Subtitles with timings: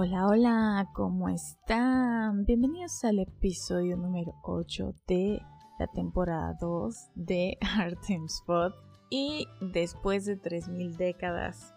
[0.00, 2.44] Hola, hola, ¿cómo están?
[2.44, 5.42] Bienvenidos al episodio número 8 de
[5.80, 8.72] la temporada 2 de Art Spot.
[9.10, 11.74] Y después de 3000 décadas,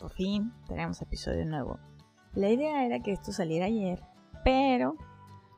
[0.00, 1.78] por fin tenemos episodio nuevo.
[2.34, 4.02] La idea era que esto saliera ayer,
[4.42, 4.96] pero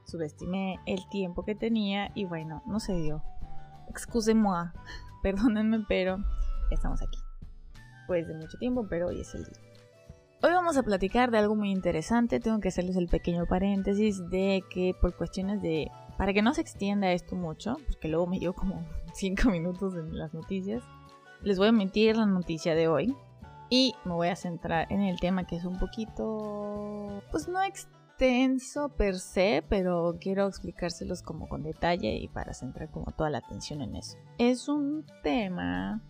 [0.05, 3.23] subestimé el tiempo que tenía y bueno, no se dio.
[3.89, 4.67] Excusez-moi,
[5.23, 6.19] perdónenme, pero
[6.71, 7.21] estamos aquí.
[8.07, 9.72] Pues de mucho tiempo, pero hoy es el día.
[10.45, 12.41] Hoy vamos a platicar de algo muy interesante.
[12.41, 15.89] Tengo que hacerles el pequeño paréntesis de que por cuestiones de...
[16.19, 20.19] Para que no se extienda esto mucho, porque luego me llevo como 5 minutos en
[20.19, 20.83] las noticias,
[21.43, 23.15] les voy a emitir la noticia de hoy.
[23.71, 27.23] Y me voy a centrar en el tema que es un poquito...
[27.31, 33.13] Pues no extenso per se, pero quiero explicárselos como con detalle y para centrar como
[33.13, 34.19] toda la atención en eso.
[34.39, 36.03] Es un tema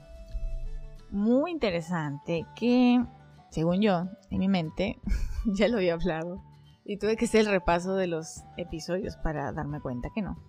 [1.10, 3.04] muy interesante que,
[3.52, 4.98] según yo, en mi mente,
[5.44, 6.42] ya lo había hablado
[6.84, 10.42] y tuve que hacer el repaso de los episodios para darme cuenta que no.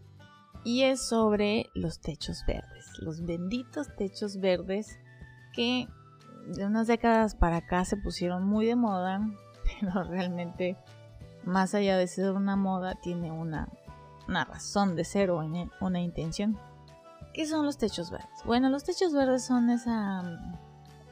[0.64, 4.98] Y es sobre los techos verdes, los benditos techos verdes
[5.54, 5.88] que
[6.48, 9.20] de unas décadas para acá se pusieron muy de moda,
[9.82, 10.78] pero realmente
[11.44, 13.68] más allá de ser una moda tiene una,
[14.30, 15.44] una razón de ser o
[15.82, 16.58] una intención.
[17.34, 18.30] ¿Qué son los techos verdes?
[18.46, 20.24] Bueno, los techos verdes son esa.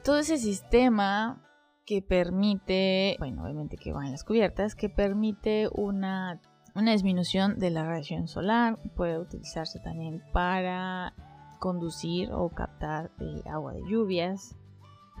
[0.02, 1.38] todo ese sistema
[1.84, 6.40] que permite, bueno, obviamente que van las cubiertas, que permite una,
[6.74, 8.78] una disminución de la radiación solar.
[8.96, 11.14] Puede utilizarse también para
[11.58, 13.10] conducir o captar
[13.50, 14.56] agua de lluvias.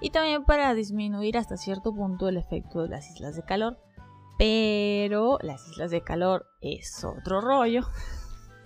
[0.00, 3.78] Y también para disminuir hasta cierto punto el efecto de las islas de calor.
[4.38, 7.82] Pero las islas de calor es otro rollo.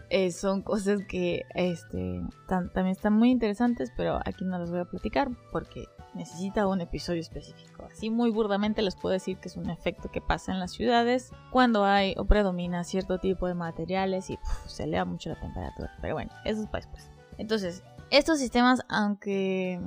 [0.08, 4.84] Eh, son cosas que este, también están muy interesantes, pero aquí no las voy a
[4.84, 5.86] platicar porque
[6.17, 7.84] necesita un episodio específico.
[7.91, 11.33] Así muy burdamente les puedo decir que es un efecto que pasa en las ciudades
[11.50, 15.92] cuando hay o predomina cierto tipo de materiales y se eleva mucho la temperatura.
[16.01, 17.11] Pero bueno, eso es para después.
[17.39, 19.80] Entonces, estos sistemas, aunque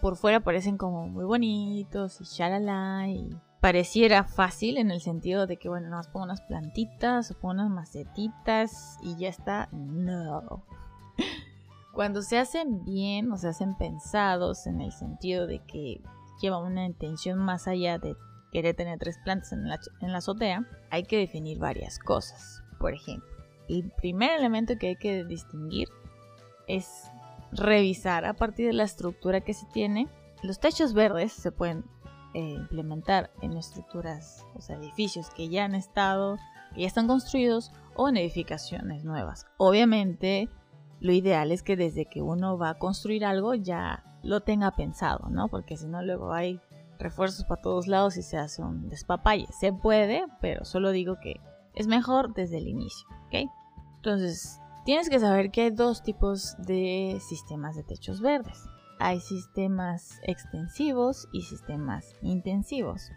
[0.00, 5.56] por fuera parecen como muy bonitos y shalala y pareciera fácil en el sentido de
[5.56, 9.68] que, bueno, más pongo unas plantitas o pongo unas macetitas y ya está.
[9.72, 10.64] No.
[11.92, 16.00] Cuando se hacen bien o se hacen pensados en el sentido de que
[16.40, 18.16] llevan una intención más allá de
[18.50, 22.62] querer tener tres plantas en la, en la azotea, hay que definir varias cosas.
[22.78, 23.28] Por ejemplo,
[23.68, 25.88] el primer elemento que hay que distinguir
[26.66, 27.10] es
[27.52, 30.08] revisar a partir de la estructura que se tiene.
[30.42, 31.84] Los techos verdes se pueden
[32.34, 36.38] eh, implementar en estructuras, o sea, edificios que ya han estado,
[36.74, 39.46] que ya están construidos o en edificaciones nuevas.
[39.58, 40.48] Obviamente,
[41.02, 45.28] lo ideal es que desde que uno va a construir algo ya lo tenga pensado,
[45.28, 45.48] ¿no?
[45.48, 46.60] Porque si no, luego hay
[46.98, 49.46] refuerzos para todos lados y se hace un despapalle.
[49.58, 51.40] Se puede, pero solo digo que
[51.74, 53.50] es mejor desde el inicio, ¿ok?
[53.96, 58.62] Entonces, tienes que saber que hay dos tipos de sistemas de techos verdes
[59.02, 63.10] hay sistemas extensivos y sistemas intensivos.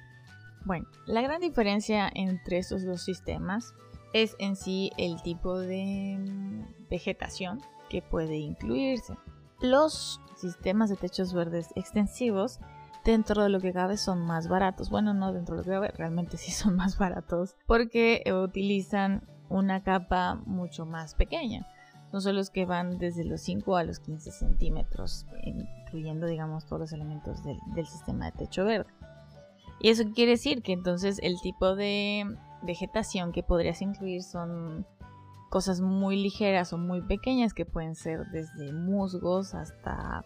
[0.65, 3.73] Bueno, la gran diferencia entre estos dos sistemas
[4.11, 9.17] es en sí el tipo de mm, vegetación que puede incluirse.
[9.61, 12.59] Los sistemas de techos verdes extensivos
[13.03, 14.89] dentro de lo que cabe son más baratos.
[14.89, 19.83] Bueno, no dentro de lo que cabe, realmente sí son más baratos porque utilizan una
[19.83, 21.67] capa mucho más pequeña
[22.21, 26.93] son los que van desde los 5 a los 15 centímetros, incluyendo, digamos, todos los
[26.93, 28.89] elementos del, sistema de techo verde.
[29.79, 32.25] Y eso quiere decir que entonces el tipo de
[32.63, 34.85] vegetación que podrías incluir son
[35.55, 40.25] cosas muy ligeras o muy pequeñas que pueden ser desde musgos hasta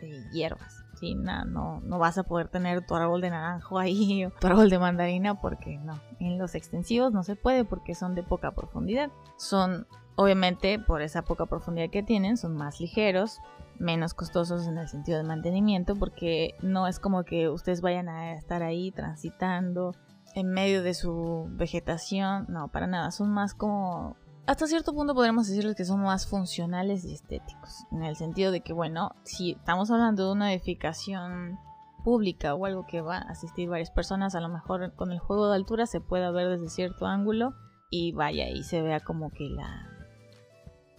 [0.00, 0.86] eh, hierbas.
[0.98, 1.14] ¿sí?
[1.14, 4.70] No, no, no, vas a poder tener tu árbol de naranjo ahí o tu árbol
[4.70, 6.00] de mandarina porque no.
[6.18, 9.10] En los extensivos no se puede porque son de poca profundidad.
[9.36, 9.86] Son
[10.16, 13.38] Obviamente, por esa poca profundidad que tienen, son más ligeros,
[13.78, 18.32] menos costosos en el sentido de mantenimiento, porque no es como que ustedes vayan a
[18.32, 19.94] estar ahí transitando
[20.34, 24.16] en medio de su vegetación, no, para nada, son más como...
[24.46, 28.62] Hasta cierto punto podríamos decirles que son más funcionales y estéticos, en el sentido de
[28.62, 31.58] que, bueno, si estamos hablando de una edificación
[32.04, 35.48] pública o algo que va a asistir varias personas, a lo mejor con el juego
[35.48, 37.54] de altura se pueda ver desde cierto ángulo
[37.90, 39.88] y vaya y se vea como que la,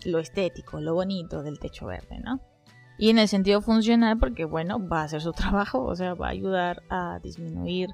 [0.06, 2.40] lo estético, lo bonito del techo verde, ¿no?
[2.98, 6.28] Y en el sentido funcional, porque bueno, va a hacer su trabajo, o sea, va
[6.28, 7.90] a ayudar a disminuir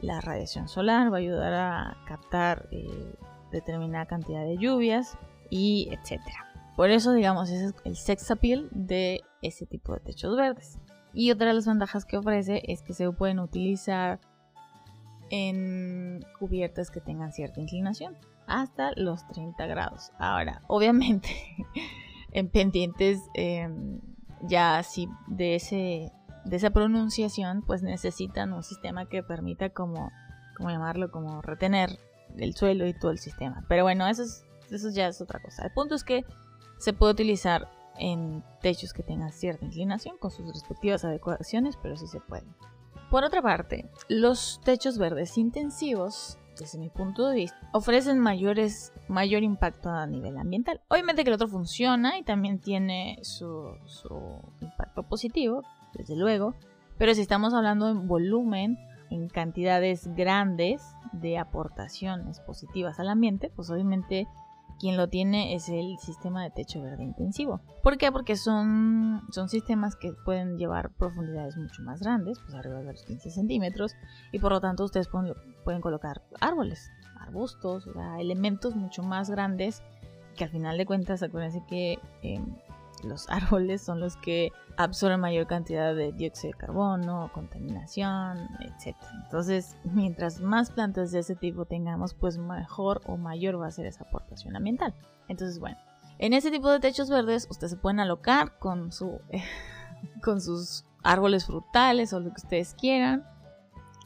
[0.00, 3.14] la radiación solar, va a ayudar a captar eh,
[3.60, 5.18] determinada cantidad de lluvias
[5.50, 6.46] y etcétera.
[6.76, 10.78] Por eso, digamos, ese es el sex appeal de ese tipo de techos verdes.
[11.14, 14.20] Y otra de las ventajas que ofrece es que se pueden utilizar
[15.30, 18.16] en cubiertas que tengan cierta inclinación,
[18.46, 20.12] hasta los 30 grados.
[20.18, 21.28] Ahora, obviamente,
[22.32, 24.00] en pendientes em,
[24.42, 26.12] ya así de, ese,
[26.44, 30.12] de esa pronunciación, pues necesitan un sistema que permita como,
[30.56, 31.98] como llamarlo, como retener
[32.36, 33.64] el suelo y todo el sistema.
[33.68, 34.22] Pero bueno, eso,
[34.70, 35.64] eso ya es otra cosa.
[35.64, 36.24] El punto es que
[36.78, 37.68] se puede utilizar
[37.98, 42.46] en techos que tengan cierta inclinación con sus respectivas adecuaciones, pero sí se puede.
[43.10, 49.42] Por otra parte, los techos verdes intensivos, desde mi punto de vista, ofrecen mayores, mayor
[49.42, 50.80] impacto a nivel ambiental.
[50.88, 55.62] Obviamente que el otro funciona y también tiene su, su impacto positivo,
[55.94, 56.54] desde luego,
[56.98, 58.78] pero si estamos hablando en volumen,
[59.10, 60.82] en cantidades grandes
[61.12, 64.26] de aportaciones positivas al ambiente, pues obviamente
[64.78, 67.60] quien lo tiene es el sistema de techo verde intensivo.
[67.82, 68.12] ¿Por qué?
[68.12, 73.02] Porque son, son sistemas que pueden llevar profundidades mucho más grandes, pues arriba de los
[73.04, 73.96] 15 centímetros,
[74.32, 77.88] y por lo tanto ustedes pueden, colocar árboles, arbustos,
[78.18, 79.82] elementos mucho más grandes
[80.36, 82.44] que al final de cuentas acuérdense que em,
[83.02, 88.96] los árboles son los que absorben mayor cantidad de dióxido de carbono, contaminación, etc.
[89.24, 93.86] Entonces, mientras más plantas de ese tipo tengamos, pues mejor o mayor va a ser
[93.86, 94.94] esa aportación ambiental.
[95.28, 95.78] Entonces, bueno,
[96.18, 99.20] en ese tipo de techos verdes ustedes se pueden alocar con, su,
[100.22, 103.24] con sus árboles frutales o lo que ustedes quieran.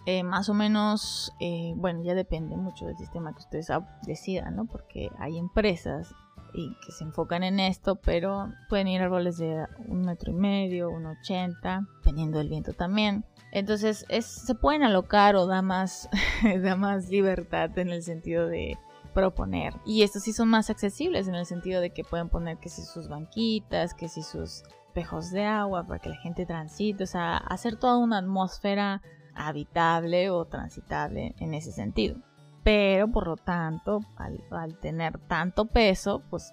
[0.07, 3.69] Eh, más o menos, eh, bueno, ya depende mucho del sistema que ustedes
[4.07, 4.65] decidan, ¿no?
[4.65, 6.15] Porque hay empresas
[6.53, 10.91] y que se enfocan en esto, pero pueden ir árboles de un metro y medio,
[10.91, 13.25] un ochenta, dependiendo del viento también.
[13.53, 16.09] Entonces se pueden alocar o da más,
[16.63, 18.79] da más libertad en el sentido de
[19.15, 19.75] proponer.
[19.85, 22.83] Y estos sí son más accesibles en el sentido de que pueden poner que si
[22.83, 27.37] sus banquitas, que si sus espejos de agua para que la gente transite, o sea,
[27.37, 29.03] hacer toda una atmósfera
[29.35, 32.17] habitable o transitable en ese sentido
[32.63, 36.53] pero por lo tanto, al, tener tanto peso, pues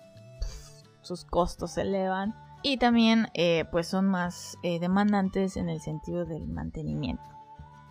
[1.02, 6.26] sus costos se elevan y también eh, pues son más eh, demandantes en el sentido
[6.26, 7.24] del mantenimiento.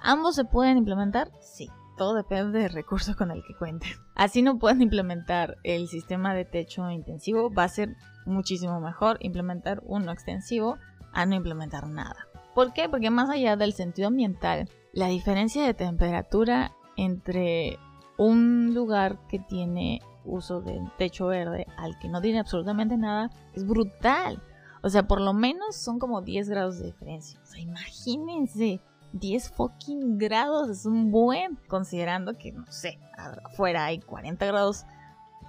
[0.01, 1.31] ¿Ambos se pueden implementar?
[1.41, 3.91] Sí, todo depende del recurso con el que cuenten.
[4.15, 9.83] Así no pueden implementar el sistema de techo intensivo, va a ser muchísimo mejor implementar
[9.85, 10.79] uno extensivo
[11.13, 12.27] a no implementar nada.
[12.55, 12.89] ¿Por qué?
[12.89, 17.79] Porque más allá del sentido ambiental, la diferencia de temperatura entre
[18.17, 23.67] un lugar que tiene uso de techo verde al que no tiene absolutamente nada es
[23.67, 24.43] brutal.
[24.83, 27.41] O sea, por lo menos son como 10 grados de diferencia.
[27.43, 28.81] O sea, imagínense,
[29.13, 32.99] 10 fucking grados es un buen, considerando que, no sé,
[33.45, 34.85] afuera hay 40 grados,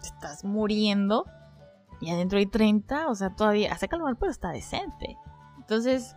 [0.01, 1.25] estás muriendo
[1.99, 5.17] y adentro hay 30, o sea, todavía hace calor, pero está decente.
[5.57, 6.15] Entonces,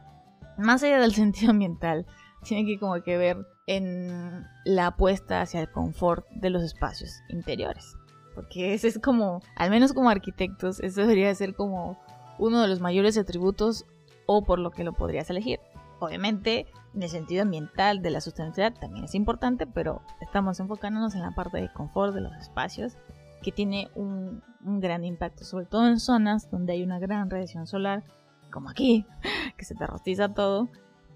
[0.57, 2.07] más allá del sentido ambiental,
[2.43, 7.97] tiene que como que ver en la apuesta hacia el confort de los espacios interiores.
[8.35, 11.97] Porque ese es como, al menos como arquitectos, eso debería ser como
[12.41, 13.87] uno de los mayores atributos
[14.27, 15.61] o por lo que lo podrías elegir.
[16.01, 21.23] Obviamente, en el sentido ambiental de la sustentabilidad también es importante, pero estamos enfocándonos en
[21.23, 22.97] la parte de confort de los espacios,
[23.41, 27.69] que tiene un, un gran impacto, sobre todo en zonas donde hay una gran radiación
[27.69, 28.03] solar,
[28.51, 29.07] como aquí,
[29.57, 30.69] que se te rostiza todo,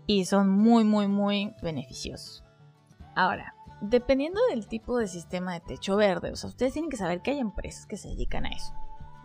[0.07, 2.44] y son muy, muy, muy beneficiosos.
[3.15, 7.23] Ahora, dependiendo del tipo de sistema de techo verde, o sea, ustedes tienen que saber
[7.23, 8.75] que hay empresas que se dedican a eso,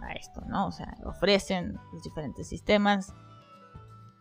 [0.01, 0.67] a esto, ¿no?
[0.67, 3.13] O sea, ofrecen los diferentes sistemas.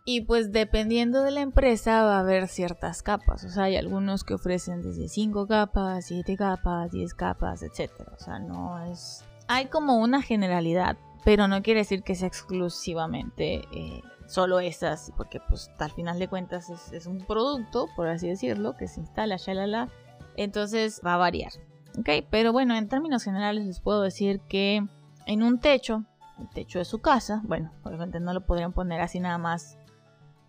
[0.05, 3.45] Y pues dependiendo de la empresa va a haber ciertas capas.
[3.45, 7.91] O sea, hay algunos que ofrecen desde 5 capas, 7 capas, 10 capas, etc.
[8.17, 9.23] O sea, no es...
[9.49, 15.41] Hay como una generalidad, pero no quiere decir que sea exclusivamente eh, solo esas, porque
[15.41, 19.55] pues al final de cuentas es, un producto, por así decirlo, que se instala, ya
[19.55, 19.89] la
[20.37, 21.51] entonces va a variar.
[21.99, 22.11] ¿Ok?
[22.31, 24.87] Pero bueno, en términos generales les puedo decir que
[25.27, 26.05] en un techo,
[26.39, 29.78] el techo de su casa, bueno, obviamente no lo podrían poner así nada más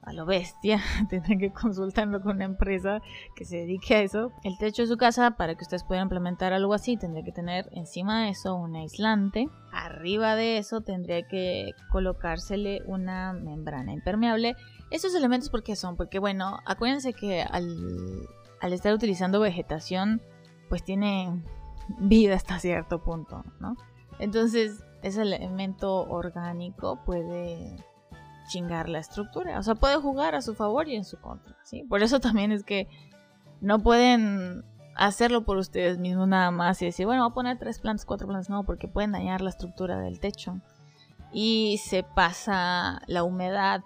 [0.01, 3.01] a lo bestia, tendrán que consultarlo con una empresa
[3.36, 4.32] que se dedique a eso.
[4.44, 7.70] El techo de su casa, para que ustedes puedan implementar algo así, tendría que tener
[7.72, 9.48] encima de eso un aislante.
[9.72, 14.56] Arriba de eso tendría que colocársele una membrana impermeable.
[14.91, 15.96] Esos elementos, ¿por qué son?
[15.96, 17.68] Porque, bueno, acuérdense que al,
[18.62, 20.22] al estar utilizando vegetación,
[20.70, 21.44] pues tiene
[22.00, 23.75] vida hasta cierto punto, ¿no?
[24.20, 27.75] Entonces, ese elemento orgánico puede
[28.50, 29.58] chingar la estructura.
[29.60, 31.84] O sea, puede jugar a su favor y en su contra, ¿sí?
[31.88, 32.88] Por eso también es que
[33.62, 34.65] no pueden
[34.96, 38.27] hacerlo por ustedes mismos nada más y decir, bueno, voy a poner tres plantas, cuatro
[38.27, 40.60] plantas, no, porque pueden dañar la estructura del techo.
[41.32, 43.82] Y se pasa la humedad,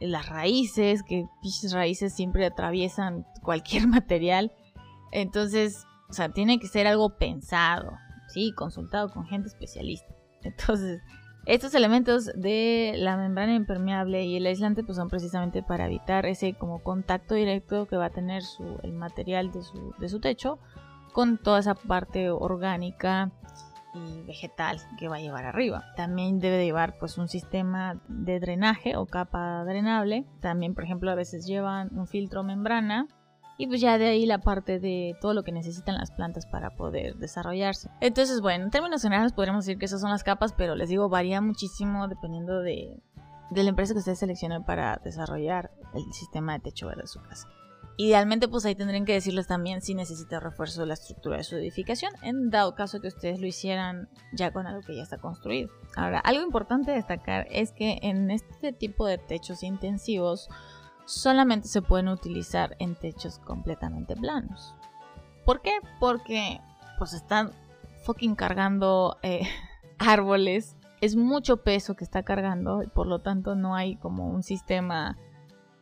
[0.00, 1.26] las raíces, que
[1.72, 4.52] raíces siempre atraviesan cualquier material.
[5.12, 7.92] Entonces, o sea, tiene que ser algo pensado,
[8.28, 8.52] ¿sí?
[8.56, 10.14] Consultado con gente especialista.
[10.42, 11.02] Entonces,
[11.46, 16.54] estos elementos de la membrana impermeable y el aislante pues son precisamente para evitar ese
[16.54, 20.58] como contacto directo que va a tener su, el material de su, de su techo
[21.12, 23.30] con toda esa parte orgánica
[23.94, 25.84] y vegetal que va a llevar arriba.
[25.96, 30.26] También debe llevar pues un sistema de drenaje o capa drenable.
[30.40, 33.06] También por ejemplo a veces llevan un filtro membrana
[33.58, 36.70] y pues ya de ahí la parte de todo lo que necesitan las plantas para
[36.70, 37.90] poder desarrollarse.
[38.00, 41.08] Entonces, bueno, en términos generales podríamos decir que esas son las capas, pero les digo,
[41.08, 43.00] varía muchísimo dependiendo de,
[43.50, 47.22] de la empresa que ustedes seleccionen para desarrollar el sistema de techo verde de su
[47.22, 47.48] casa.
[47.98, 51.56] Idealmente, pues ahí tendrían que decirles también si necesita refuerzo de la estructura de su
[51.56, 55.70] edificación, en dado caso que ustedes lo hicieran ya con algo que ya está construido.
[55.96, 60.50] Ahora, algo importante destacar es que en este tipo de techos intensivos,
[61.06, 64.74] solamente se pueden utilizar en techos completamente planos.
[65.44, 65.78] ¿Por qué?
[65.98, 66.60] Porque
[66.98, 67.52] pues están
[68.04, 69.42] fucking cargando eh,
[69.98, 70.76] árboles.
[71.00, 75.16] Es mucho peso que está cargando y por lo tanto no hay como un sistema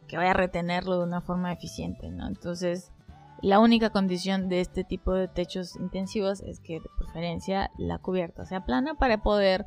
[0.06, 2.26] que vaya a retenerlo de una forma eficiente, ¿no?
[2.26, 2.92] Entonces,
[3.40, 8.44] la única condición de este tipo de techos intensivos es que de preferencia la cubierta
[8.44, 9.66] sea plana para poder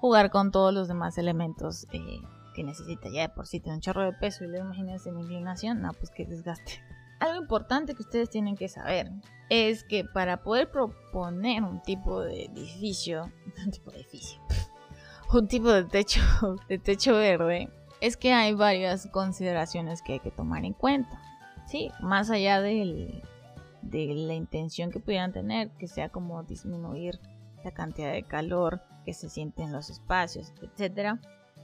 [0.00, 2.20] jugar con todos los demás elementos eh,
[2.56, 5.20] que necesita ya de por sí tiene un chorro de peso y luego imagínense en
[5.20, 6.82] inclinación, no, pues que desgaste.
[7.20, 9.10] Algo importante que ustedes tienen que saber
[9.50, 13.30] es que para poder proponer un tipo de edificio,
[13.64, 14.40] un tipo de edificio,
[15.32, 16.20] un tipo de techo,
[16.68, 17.68] de techo verde,
[18.00, 21.20] es que hay varias consideraciones que hay que tomar en cuenta.
[21.66, 23.22] Sí, más allá del,
[23.82, 27.18] de la intención que pudieran tener, que sea como disminuir
[27.64, 31.20] la cantidad de calor que se siente en los espacios, etcétera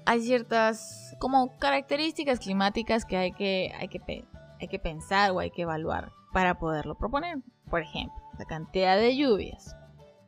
[0.07, 4.25] hay ciertas como características climáticas que hay que, hay que,
[4.61, 7.39] hay que pensar o hay que evaluar para poderlo proponer.
[7.71, 9.77] Por ejemplo, la cantidad de lluvias.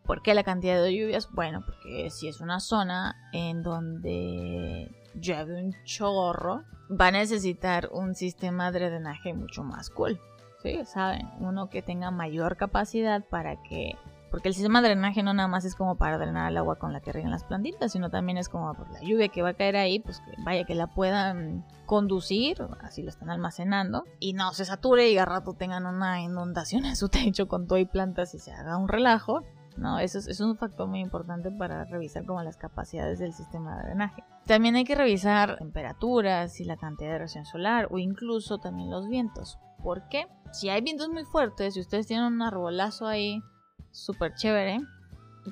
[0.05, 1.29] ¿Por qué la cantidad de lluvias?
[1.33, 8.15] Bueno, porque si es una zona en donde llueve un chorro, va a necesitar un
[8.15, 10.21] sistema de drenaje mucho más cool.
[10.63, 13.97] Sí, saben, uno que tenga mayor capacidad para que
[14.35, 16.93] porque el sistema de drenaje no nada más es como para drenar el agua con
[16.93, 19.55] la que riegan las plantitas, sino también es como por la lluvia que va a
[19.55, 24.53] caer ahí, pues que vaya que la puedan conducir, así lo están almacenando, y no
[24.53, 28.35] se sature y a rato tengan una inundación en su techo con todo y plantas
[28.35, 29.45] y se haga un relajo.
[29.77, 33.85] No, eso es, un factor muy importante para revisar como las capacidades del sistema de
[33.85, 34.25] drenaje.
[34.47, 39.07] También hay que revisar temperaturas y la cantidad de radiación solar o incluso también los
[39.07, 39.61] vientos.
[39.81, 40.27] ¿Por qué?
[40.51, 43.41] Si hay vientos muy fuertes, si ustedes tienen un arbolazo ahí
[43.95, 44.81] súper chévere,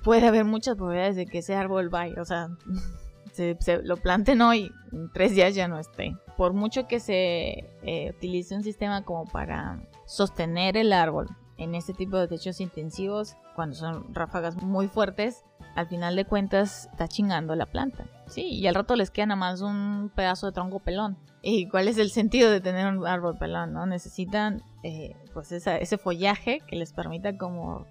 [0.03, 2.49] puede haber muchas probabilidades de que ese árbol vaya, o sea,
[3.33, 6.17] se, lo planten hoy, en tres días ya no esté.
[6.37, 11.95] Por mucho que se eh, utilice un sistema como para sostener el árbol en este
[11.95, 15.45] tipo de techos intensivos, cuando son ráfagas muy fuertes,
[15.77, 18.07] al final de cuentas está chingando la planta.
[18.27, 21.17] Sí, y al rato les queda nada más un pedazo de tronco pelón.
[21.43, 23.73] ¿Y cuál es el sentido de tener un árbol pelón?
[23.73, 23.87] ¿no?
[23.87, 27.87] Necesitan eh, pues ese follaje que les permita como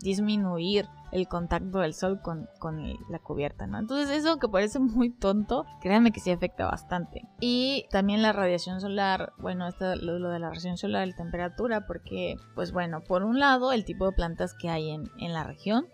[0.00, 2.48] disminuir el contacto del sol con,
[3.08, 3.78] la cubierta, ¿no?
[3.78, 7.22] Entonces eso que parece muy tonto, créanme que sí afecta bastante.
[7.40, 11.86] Y también la radiación solar, bueno, esto lo, lo de la radiación solar, la temperatura,
[11.86, 15.44] porque, pues bueno, por un lado el tipo de plantas que hay en, en la
[15.44, 15.86] región,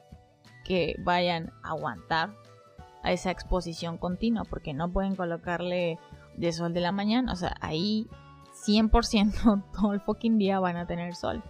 [0.65, 2.31] que vayan a aguantar
[3.03, 5.99] a esa exposición continua, porque no pueden colocarle
[6.37, 8.09] de sol de la mañana, o sea, ahí
[8.67, 11.43] 100% todo el fucking día van a tener sol.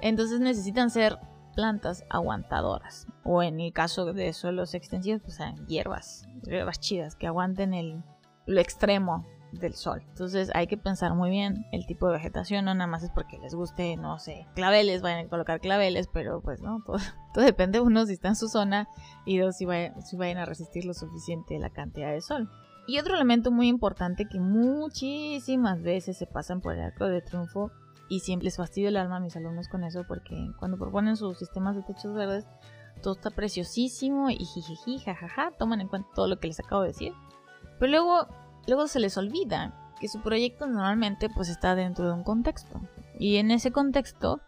[0.00, 1.18] Entonces necesitan ser
[1.54, 3.06] plantas aguantadoras.
[3.24, 8.02] O en el caso de suelos extensivos, pues hierbas, hierbas chidas que aguanten el,
[8.46, 9.24] lo extremo
[9.60, 10.02] del sol.
[10.08, 13.38] Entonces hay que pensar muy bien el tipo de vegetación, no nada más es porque
[13.38, 16.98] les guste, no sé, claveles, vayan a colocar claveles, pero pues no, todo,
[17.34, 18.88] todo depende uno si está en su zona
[19.24, 19.66] y dos si,
[20.04, 22.50] si vayan a resistir lo suficiente la cantidad de sol.
[22.86, 27.70] Y otro elemento muy importante que muchísimas veces se pasan por el arco de triunfo
[28.08, 31.38] y siempre les fastidio el alma a mis alumnos con eso porque cuando proponen sus
[31.38, 32.46] sistemas de techos verdes,
[33.02, 36.88] todo está preciosísimo y jijiji, jajaja, toman en cuenta todo lo que les acabo de
[36.88, 37.12] decir.
[37.78, 38.28] Pero luego,
[38.66, 42.80] luego se les olvida que su proyecto normalmente pues está dentro de un contexto.
[43.18, 44.40] Y en ese contexto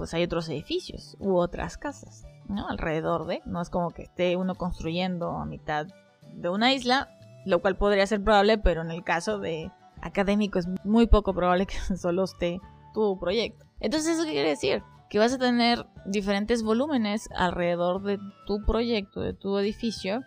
[0.00, 2.66] pues hay otros edificios u otras casas, ¿no?
[2.70, 5.88] Alrededor de, no es como que esté uno construyendo a mitad
[6.32, 7.10] de una isla,
[7.44, 9.70] lo cual podría ser probable, pero en el caso de
[10.02, 12.60] académico es muy poco probable que solo esté
[12.94, 13.64] tu proyecto.
[13.80, 14.82] Entonces, ¿eso qué quiere decir?
[15.08, 20.22] Que vas a tener diferentes volúmenes alrededor de tu proyecto, de tu edificio,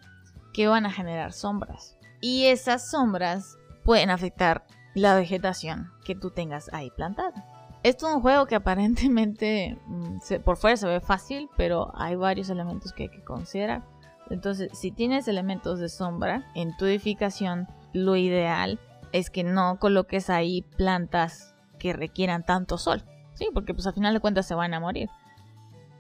[0.54, 1.98] que van a generar sombras.
[2.22, 7.46] Y esas sombras pueden afectar la vegetación que tú tengas ahí plantada.
[7.84, 12.50] Esto es un juego que aparentemente mm, por fuera se ve fácil, pero hay varios
[12.50, 13.84] elementos que hay que considerar.
[14.30, 18.80] Entonces, si tienes elementos de sombra en tu edificación, lo ideal
[19.14, 23.04] es que no coloques ahí plantas que requieran tanto sol.
[23.36, 25.10] Sí, porque pues al final de cuentas se van a morir.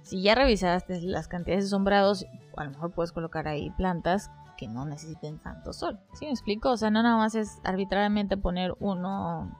[0.01, 2.25] Si ya revisaste las cantidades de sombrados,
[2.57, 5.99] a lo mejor puedes colocar ahí plantas que no necesiten tanto sol.
[6.13, 6.71] ¿Sí me explico?
[6.71, 9.57] O sea, no nada más es arbitrariamente poner uno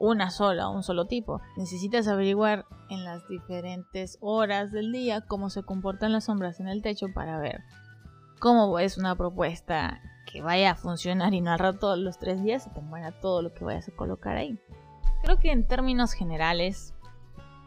[0.00, 1.40] una sola, un solo tipo.
[1.56, 6.82] Necesitas averiguar en las diferentes horas del día cómo se comportan las sombras en el
[6.82, 7.62] techo para ver
[8.40, 10.00] cómo es una propuesta
[10.34, 13.40] que vaya a funcionar y no al rato los tres días se te muera todo
[13.40, 14.58] lo que vayas a colocar ahí.
[15.22, 16.92] Creo que en términos generales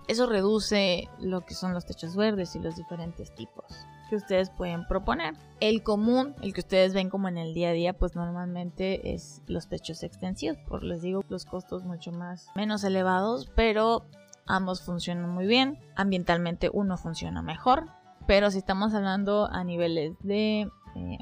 [0.10, 4.86] eso reduce lo que son los techos verdes y los diferentes tipos que ustedes pueden
[4.86, 5.34] proponer.
[5.62, 9.42] El común, el que ustedes ven como en el día a día, pues normalmente es
[9.48, 14.04] los techos extensivos, por les digo, los costos mucho más menos elevados, pero
[14.46, 15.80] ambos funcionan muy bien.
[15.96, 17.86] Ambientalmente uno funciona mejor,
[18.28, 21.18] pero si estamos hablando a niveles de eh,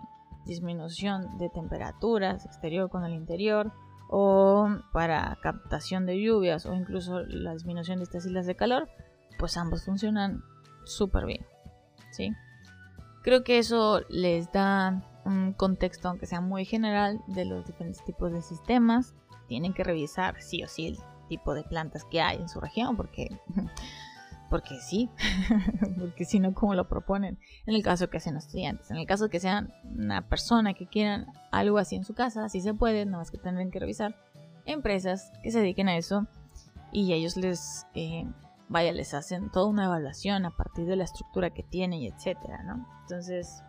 [0.46, 3.72] disminución de temperaturas exterior con el interior,
[4.10, 8.88] o para captación de lluvias o incluso la disminución de estas islas de calor,
[9.40, 10.44] pues ambos funcionan
[10.86, 11.46] súper bien.
[12.12, 12.32] ¿sí?
[13.24, 18.32] Creo que eso les da un contexto, aunque sea muy general, de los diferentes tipos
[18.32, 19.16] de sistemas.
[19.48, 20.98] Tienen que revisar sí o sí el
[21.28, 23.30] tipo de plantas que hay en su región, porque,
[24.56, 25.10] porque sí,
[26.00, 27.38] porque si no, ¿cómo lo proponen?
[27.66, 31.28] En el caso que sean estudiantes, en el caso que sean una persona que quieran
[31.52, 34.16] algo así en su casa, así se puede, nada más que tendrán que revisar
[34.66, 36.26] empresas que se dediquen a eso
[36.94, 38.26] y ellos les eh,
[38.70, 42.64] vaya, les hacen toda una evaluación a partir de la estructura que tiene y etcétera,
[42.64, 42.88] ¿no?
[43.02, 43.62] Entonces,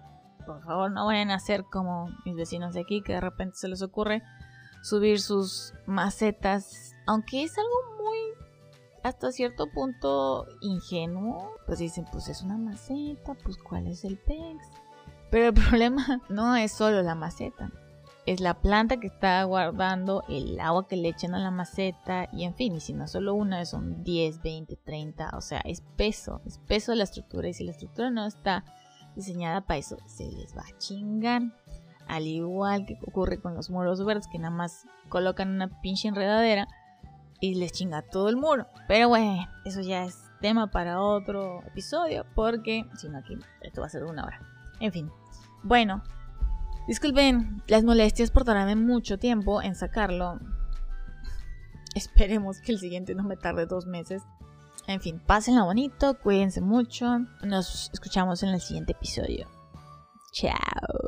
[0.46, 3.66] por favor, no vayan a hacer como mis vecinos de aquí que de repente se
[3.66, 4.22] les ocurre
[4.84, 7.95] subir sus macetas, aunque es algo
[9.08, 14.66] hasta cierto punto ingenuo, pues dicen, pues es una maceta, pues cuál es el PEX.
[15.30, 17.70] Pero el problema no es solo la maceta,
[18.26, 22.44] es la planta que está guardando el agua que le echan a la maceta y
[22.44, 26.40] en fin, y si no solo una, son 10, 20, 30, o sea, es peso,
[26.44, 28.64] es peso la estructura y si la estructura no está
[29.14, 31.42] diseñada para eso, se les va a chingar.
[32.08, 36.68] Al igual que ocurre con los muros verdes que nada más colocan una pinche enredadera
[37.40, 38.66] y les chinga todo el muro.
[38.88, 43.86] Pero bueno, eso ya es tema para otro episodio porque si no aquí esto va
[43.86, 44.40] a ser una hora.
[44.80, 45.10] En fin.
[45.62, 46.02] Bueno,
[46.86, 48.44] Disculpen, las molestias por
[48.76, 50.38] mucho tiempo en sacarlo.
[51.94, 54.22] Esperemos que el siguiente no me tarde dos meses.
[54.86, 57.18] En fin, pásenla bonito, cuídense mucho.
[57.42, 59.48] Nos escuchamos en el siguiente episodio.
[60.32, 61.05] Chao.